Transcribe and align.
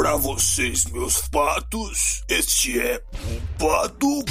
Pra 0.00 0.16
vocês, 0.16 0.86
meus 0.86 1.28
patos, 1.28 2.24
este 2.26 2.80
é 2.80 3.02
o 3.12 3.58
Paducast. 3.58 4.30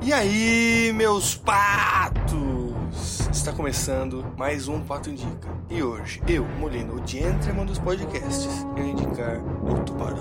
E 0.00 0.10
aí, 0.10 0.90
meus 0.94 1.34
patos! 1.34 1.99
Está 3.32 3.52
começando 3.52 4.26
mais 4.36 4.66
um 4.66 4.80
Pato 4.80 5.08
Indica. 5.08 5.48
E 5.70 5.80
hoje, 5.84 6.20
eu, 6.26 6.44
Molino, 6.44 7.00
o 7.00 7.06
gentleman 7.06 7.64
dos 7.64 7.78
podcasts, 7.78 8.66
irei 8.76 8.90
indicar 8.90 9.40
o 9.62 9.84
Tubarão. 9.84 10.18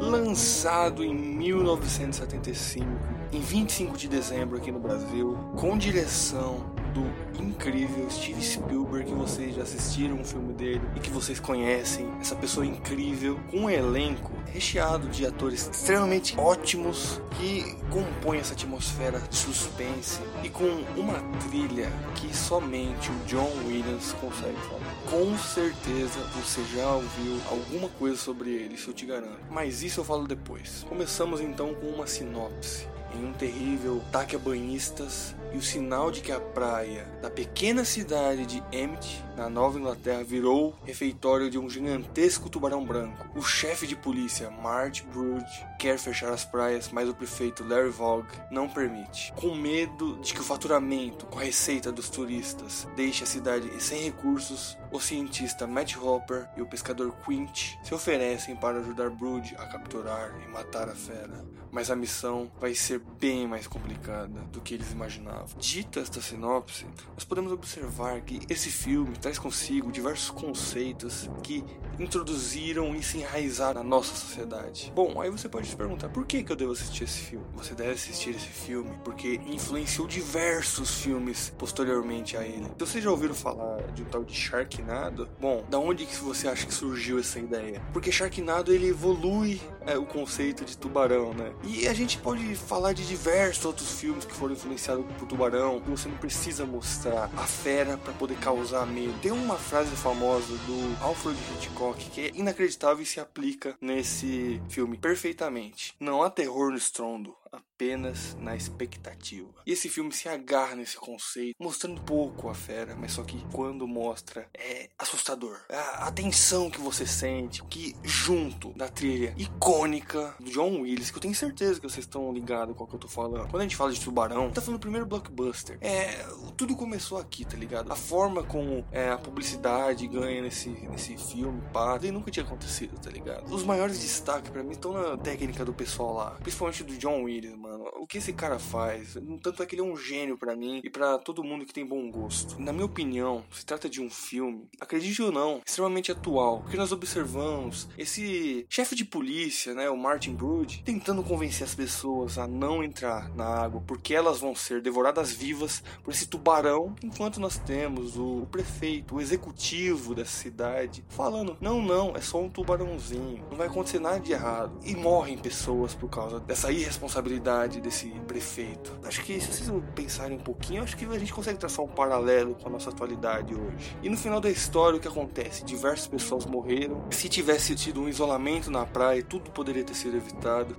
Lançado 0.00 1.04
em 1.04 1.14
1975, 1.14 2.84
em 3.32 3.40
25 3.40 3.96
de 3.96 4.08
dezembro 4.08 4.56
aqui 4.56 4.72
no 4.72 4.80
Brasil, 4.80 5.38
com 5.56 5.78
direção 5.78 6.66
do 6.92 7.40
incrível 7.42 8.08
Steve 8.10 8.42
Spielberg, 8.42 9.10
que 9.10 9.14
vocês 9.14 9.54
já 9.54 9.62
assistiram 9.62 10.16
um 10.16 10.24
filme 10.24 10.52
dele 10.52 10.82
e 10.96 11.00
que 11.00 11.10
vocês 11.10 11.40
conhecem, 11.40 12.06
essa 12.20 12.36
pessoa 12.36 12.66
incrível, 12.66 13.38
com 13.50 13.60
um 13.60 13.70
elenco 13.70 14.32
recheado 14.46 15.08
de 15.08 15.24
atores 15.24 15.68
extremamente 15.68 16.38
ótimos 16.38 17.20
que 17.38 17.76
compõem 17.90 18.40
essa 18.40 18.52
atmosfera 18.52 19.20
de 19.20 19.36
suspense 19.36 20.20
e 20.42 20.48
com 20.48 20.68
uma 20.96 21.20
trilha 21.48 21.88
que 22.16 22.34
somente 22.36 23.10
o 23.10 23.14
John 23.26 23.50
Williams 23.66 24.12
consegue 24.20 24.56
fazer. 24.56 24.80
Com 25.08 25.38
certeza 25.38 26.20
você 26.34 26.62
já 26.76 26.90
ouviu 26.94 27.40
alguma 27.50 27.88
coisa 27.90 28.16
sobre 28.16 28.50
ele, 28.50 28.74
isso 28.74 28.90
eu 28.90 28.94
te 28.94 29.06
garanto. 29.06 29.38
Mas 29.50 29.82
isso 29.82 30.00
eu 30.00 30.04
falo 30.04 30.26
depois. 30.26 30.84
Começamos 30.88 31.40
então 31.40 31.74
com 31.74 31.86
uma 31.86 32.06
sinopse 32.06 32.86
em 33.14 33.24
um 33.24 33.32
terrível 33.32 34.02
ataque 34.08 34.36
a 34.36 34.38
banhistas 34.38 35.34
e 35.52 35.56
o 35.56 35.62
sinal 35.62 36.10
de 36.10 36.20
que 36.20 36.32
a 36.32 36.40
praia 36.40 37.04
da 37.22 37.30
pequena 37.30 37.84
cidade 37.84 38.46
de 38.46 38.62
Emmett, 38.72 39.24
na 39.36 39.48
Nova 39.48 39.78
Inglaterra, 39.78 40.22
virou 40.22 40.74
refeitório 40.84 41.50
de 41.50 41.58
um 41.58 41.68
gigantesco 41.68 42.48
tubarão 42.48 42.84
branco. 42.84 43.28
O 43.34 43.42
chefe 43.42 43.86
de 43.86 43.96
polícia, 43.96 44.50
Marge 44.50 45.02
Brood, 45.02 45.44
quer 45.78 45.98
fechar 45.98 46.32
as 46.32 46.44
praias, 46.44 46.90
mas 46.92 47.08
o 47.08 47.14
prefeito 47.14 47.64
Larry 47.64 47.90
Vogue 47.90 48.28
não 48.50 48.68
permite. 48.68 49.32
Com 49.34 49.54
medo 49.54 50.18
de 50.20 50.34
que 50.34 50.40
o 50.40 50.44
faturamento 50.44 51.26
com 51.26 51.38
a 51.38 51.42
receita 51.42 51.90
dos 51.90 52.08
turistas 52.10 52.86
deixe 52.96 53.24
a 53.24 53.26
cidade 53.26 53.70
sem 53.82 54.02
recursos, 54.02 54.76
o 54.92 55.00
cientista 55.00 55.66
Matt 55.66 55.96
Hopper 55.96 56.48
e 56.56 56.62
o 56.62 56.66
pescador 56.66 57.14
Quint 57.24 57.76
se 57.82 57.94
oferecem 57.94 58.56
para 58.56 58.78
ajudar 58.78 59.10
Brood 59.10 59.54
a 59.58 59.66
capturar 59.66 60.34
e 60.44 60.48
matar 60.50 60.88
a 60.88 60.94
fera. 60.94 61.44
Mas 61.70 61.90
a 61.90 61.96
missão 61.96 62.50
vai 62.60 62.74
ser 62.74 63.00
bem 63.20 63.46
mais 63.46 63.66
complicada 63.66 64.40
do 64.52 64.60
que 64.60 64.74
eles 64.74 64.90
imaginavam. 64.90 65.39
Dita 65.58 66.00
esta 66.00 66.20
sinopse, 66.20 66.86
nós 67.14 67.24
podemos 67.24 67.52
observar 67.52 68.20
que 68.22 68.40
esse 68.48 68.70
filme 68.70 69.16
traz 69.16 69.38
consigo 69.38 69.90
diversos 69.92 70.30
conceitos 70.30 71.28
que 71.42 71.64
introduziram 71.98 72.94
e 72.94 73.02
se 73.02 73.18
enraizaram 73.18 73.82
na 73.82 73.88
nossa 73.88 74.14
sociedade. 74.14 74.92
Bom, 74.94 75.20
aí 75.20 75.30
você 75.30 75.48
pode 75.48 75.68
se 75.68 75.76
perguntar 75.76 76.08
por 76.08 76.24
que, 76.26 76.42
que 76.42 76.52
eu 76.52 76.56
devo 76.56 76.72
assistir 76.72 77.04
esse 77.04 77.18
filme? 77.18 77.44
Você 77.54 77.74
deve 77.74 77.92
assistir 77.92 78.30
esse 78.30 78.48
filme 78.48 78.90
porque 79.04 79.40
influenciou 79.46 80.06
diversos 80.06 81.02
filmes 81.02 81.52
posteriormente 81.58 82.36
a 82.36 82.42
ele. 82.42 82.64
Se 82.64 82.86
vocês 82.86 83.04
já 83.04 83.10
ouviram 83.10 83.34
falar 83.34 83.82
de 83.92 84.02
um 84.02 84.06
tal 84.06 84.24
de 84.24 84.34
Sharknado, 84.34 85.28
bom, 85.40 85.64
da 85.68 85.78
onde 85.78 86.06
que 86.06 86.16
você 86.16 86.48
acha 86.48 86.66
que 86.66 86.74
surgiu 86.74 87.18
essa 87.18 87.38
ideia? 87.38 87.82
Porque 87.92 88.10
Sharknado 88.10 88.72
ele 88.72 88.88
evolui 88.88 89.60
é, 89.86 89.96
o 89.96 90.04
conceito 90.04 90.64
de 90.64 90.76
tubarão, 90.76 91.32
né? 91.34 91.52
E 91.64 91.88
a 91.88 91.94
gente 91.94 92.18
pode 92.18 92.54
falar 92.54 92.92
de 92.92 93.06
diversos 93.06 93.64
outros 93.64 94.00
filmes 94.00 94.24
que 94.24 94.34
foram 94.34 94.54
influenciados 94.54 95.04
por 95.18 95.26
tubarão, 95.26 95.80
você 95.86 96.08
não 96.08 96.16
precisa 96.16 96.64
mostrar 96.64 97.30
a 97.36 97.46
fera 97.46 97.96
para 97.96 98.12
poder 98.12 98.36
causar 98.38 98.86
medo. 98.86 99.18
Tem 99.20 99.32
uma 99.32 99.56
frase 99.56 99.94
famosa 99.96 100.52
do 100.66 101.02
Alfred 101.02 101.38
Hitchcock 101.54 102.10
que 102.10 102.20
é 102.20 102.30
inacreditável 102.34 103.02
e 103.02 103.06
se 103.06 103.20
aplica 103.20 103.76
nesse 103.80 104.60
filme 104.68 104.96
perfeitamente. 104.96 105.94
Não 105.98 106.22
há 106.22 106.30
terror 106.30 106.70
no 106.70 106.76
estrondo, 106.76 107.34
apenas 107.52 108.34
na 108.36 108.54
expectativa. 108.54 109.48
E 109.66 109.72
esse 109.72 109.88
filme 109.88 110.12
se 110.12 110.28
agarra 110.28 110.76
nesse 110.76 110.96
conceito, 110.96 111.56
mostrando 111.58 112.00
pouco 112.02 112.48
a 112.48 112.54
fera, 112.54 112.94
mas 112.94 113.12
só 113.12 113.22
que 113.24 113.42
quando 113.52 113.86
mostra 113.88 114.48
é 114.54 114.90
assustador. 114.98 115.58
A, 115.68 116.10
tensão 116.12 116.70
que 116.70 116.80
você 116.80 117.06
sente, 117.06 117.62
que 117.64 117.96
junto 118.02 118.72
da 118.74 118.88
trilha 118.88 119.34
icônica 119.70 120.34
do 120.40 120.50
John 120.50 120.80
Willis, 120.80 121.10
que 121.10 121.18
eu 121.18 121.22
tenho 121.22 121.34
certeza 121.34 121.80
que 121.80 121.88
vocês 121.88 122.04
estão 122.04 122.32
ligados 122.32 122.76
com 122.76 122.84
o 122.84 122.86
que 122.86 122.94
eu 122.94 122.98
tô 122.98 123.06
falando. 123.06 123.48
Quando 123.48 123.60
a 123.60 123.62
gente 123.62 123.76
fala 123.76 123.92
de 123.92 124.00
Tubarão, 124.00 124.50
tá 124.50 124.60
falando 124.60 124.80
do 124.80 124.82
primeiro 124.82 125.06
blockbuster. 125.06 125.78
É, 125.80 126.26
tudo 126.56 126.74
começou 126.74 127.18
aqui, 127.18 127.44
tá 127.44 127.56
ligado? 127.56 127.90
A 127.92 127.96
forma 127.96 128.42
como 128.42 128.84
é, 128.90 129.10
a 129.10 129.18
publicidade 129.18 130.06
ganha 130.08 130.42
nesse, 130.42 130.70
nesse 130.70 131.16
filme, 131.16 131.62
pá, 131.72 131.98
e 132.02 132.10
nunca 132.10 132.30
tinha 132.30 132.44
acontecido, 132.44 132.98
tá 133.00 133.10
ligado? 133.10 133.52
Os 133.54 133.62
maiores 133.62 134.00
destaques 134.00 134.50
para 134.50 134.62
mim 134.62 134.72
estão 134.72 134.92
na 134.92 135.16
técnica 135.16 135.64
do 135.64 135.72
pessoal 135.72 136.14
lá, 136.14 136.30
principalmente 136.42 136.82
do 136.82 136.96
John 136.96 137.22
Willis, 137.22 137.56
mano. 137.56 137.84
O 138.00 138.06
que 138.06 138.18
esse 138.18 138.32
cara 138.32 138.58
faz? 138.58 139.16
Tanto 139.42 139.62
é 139.62 139.66
que 139.66 139.76
ele 139.76 139.82
é 139.82 139.84
um 139.84 139.96
gênio 139.96 140.36
para 140.36 140.56
mim 140.56 140.80
e 140.82 140.90
para 140.90 141.18
todo 141.18 141.44
mundo 141.44 141.64
que 141.64 141.72
tem 141.72 141.86
bom 141.86 142.10
gosto. 142.10 142.60
Na 142.60 142.72
minha 142.72 142.86
opinião, 142.86 143.44
se 143.52 143.64
trata 143.64 143.88
de 143.88 144.00
um 144.00 144.10
filme, 144.10 144.68
acredite 144.80 145.22
ou 145.22 145.30
não, 145.30 145.60
extremamente 145.64 146.10
atual. 146.10 146.60
Porque 146.60 146.76
nós 146.76 146.90
observamos 146.90 147.88
esse 147.96 148.66
chefe 148.68 148.96
de 148.96 149.04
polícia, 149.04 149.59
né, 149.68 149.90
o 149.90 149.96
Martin 149.96 150.34
Brood, 150.34 150.82
tentando 150.84 151.22
convencer 151.22 151.66
as 151.66 151.74
pessoas 151.74 152.38
a 152.38 152.46
não 152.46 152.82
entrar 152.82 153.28
na 153.34 153.44
água, 153.44 153.82
porque 153.86 154.14
elas 154.14 154.40
vão 154.40 154.54
ser 154.54 154.80
devoradas 154.80 155.32
vivas 155.32 155.82
por 156.02 156.12
esse 156.12 156.26
tubarão, 156.26 156.94
enquanto 157.02 157.40
nós 157.40 157.58
temos 157.58 158.16
o 158.16 158.46
prefeito, 158.50 159.16
o 159.16 159.20
executivo 159.20 160.14
dessa 160.14 160.30
cidade, 160.30 161.04
falando: 161.08 161.56
não, 161.60 161.82
não, 161.82 162.16
é 162.16 162.20
só 162.20 162.40
um 162.40 162.48
tubarãozinho, 162.48 163.44
não 163.50 163.56
vai 163.56 163.66
acontecer 163.66 163.98
nada 163.98 164.20
de 164.20 164.32
errado. 164.32 164.78
E 164.82 164.94
morrem 164.96 165.36
pessoas 165.36 165.94
por 165.94 166.08
causa 166.08 166.40
dessa 166.40 166.72
irresponsabilidade 166.72 167.80
desse 167.80 168.08
prefeito. 168.26 168.98
Acho 169.04 169.22
que 169.22 169.40
se 169.40 169.52
vocês 169.52 169.70
pensarem 169.94 170.36
um 170.36 170.40
pouquinho, 170.40 170.82
acho 170.82 170.96
que 170.96 171.04
a 171.04 171.18
gente 171.18 171.32
consegue 171.32 171.58
traçar 171.58 171.84
um 171.84 171.88
paralelo 171.88 172.54
com 172.54 172.68
a 172.68 172.70
nossa 172.70 172.90
atualidade 172.90 173.54
hoje. 173.54 173.96
E 174.02 174.08
no 174.08 174.16
final 174.16 174.40
da 174.40 174.50
história, 174.50 174.96
o 174.96 175.00
que 175.00 175.08
acontece? 175.08 175.64
Diversas 175.64 176.06
pessoas 176.06 176.46
morreram. 176.46 177.04
Se 177.10 177.28
tivesse 177.28 177.74
tido 177.74 178.00
um 178.00 178.08
isolamento 178.08 178.70
na 178.70 178.86
praia, 178.86 179.22
tudo 179.22 179.49
poderia 179.50 179.84
ter 179.84 179.94
sido 179.94 180.16
evitado. 180.16 180.76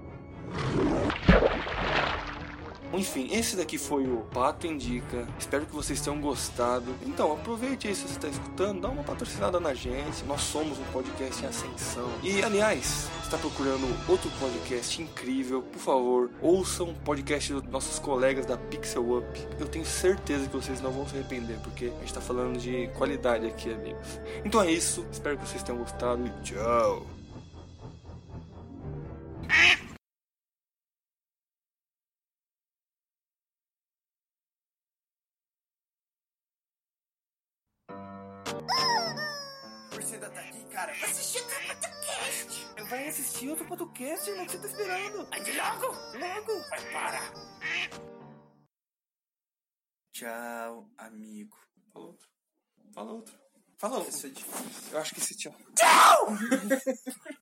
Enfim, 2.93 3.29
esse 3.31 3.55
daqui 3.55 3.77
foi 3.77 4.05
o 4.05 4.17
Pato 4.33 4.67
Indica. 4.67 5.25
Espero 5.39 5.65
que 5.65 5.73
vocês 5.73 6.01
tenham 6.01 6.19
gostado. 6.19 6.93
Então, 7.05 7.31
aproveite 7.31 7.87
aí 7.87 7.95
se 7.95 8.01
você 8.01 8.15
está 8.15 8.27
escutando, 8.27 8.81
dá 8.81 8.89
uma 8.89 9.03
patrocinada 9.03 9.59
na 9.59 9.73
gente. 9.73 10.25
Nós 10.25 10.41
somos 10.41 10.77
um 10.77 10.83
podcast 10.91 11.41
em 11.41 11.47
ascensão. 11.47 12.09
E, 12.21 12.43
aliás, 12.43 13.09
está 13.23 13.37
procurando 13.37 13.87
outro 14.09 14.29
podcast 14.31 15.01
incrível, 15.01 15.61
por 15.61 15.79
favor, 15.79 16.29
ouçam 16.41 16.89
o 16.89 16.93
podcast 16.93 17.53
dos 17.53 17.63
nossos 17.63 17.97
colegas 17.97 18.45
da 18.45 18.57
Pixel 18.57 19.19
Up. 19.19 19.47
Eu 19.57 19.67
tenho 19.67 19.85
certeza 19.85 20.47
que 20.47 20.55
vocês 20.55 20.81
não 20.81 20.91
vão 20.91 21.07
se 21.07 21.15
arrepender, 21.15 21.59
porque 21.59 21.85
a 21.85 21.99
gente 21.99 22.05
está 22.07 22.21
falando 22.21 22.59
de 22.59 22.89
qualidade 22.89 23.45
aqui, 23.45 23.71
amigos. 23.73 24.19
Então 24.43 24.61
é 24.61 24.69
isso. 24.69 25.05
Espero 25.11 25.37
que 25.37 25.47
vocês 25.47 25.63
tenham 25.63 25.79
gostado 25.79 26.27
e 26.27 26.43
tchau. 26.43 27.20
Você 40.11 40.15
ainda 40.15 40.29
tá 40.29 40.41
aqui, 40.41 40.65
cara? 40.65 40.91
Vai 40.91 41.09
assistir 41.09 41.39
outro 41.39 41.67
podcast! 41.67 42.67
Vai 42.89 43.07
assistir 43.07 43.49
outro 43.49 43.65
podcast, 43.65 44.29
irmão, 44.29 44.45
que 44.45 44.51
você 44.51 44.57
tá 44.57 44.67
esperando? 44.67 45.19
Ande 45.33 45.51
logo! 45.53 45.85
Logo! 46.19 46.69
Vai, 46.69 46.91
para! 46.91 47.19
Tchau, 50.11 50.89
amigo. 50.97 51.57
Fala 51.93 52.05
outro. 52.07 52.29
Fala 52.93 53.11
outro. 53.13 53.39
Fala 53.77 53.95
outro. 53.99 54.09
Isso 54.09 54.27
é 54.27 54.29
difícil. 54.31 54.91
Eu 54.91 54.99
acho 54.99 55.15
que 55.15 55.21
esse 55.21 55.37
tchau. 55.37 55.55
Tchau! 55.77 56.27